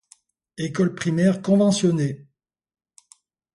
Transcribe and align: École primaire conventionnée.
École 0.57 0.95
primaire 0.95 1.43
conventionnée. 1.43 2.25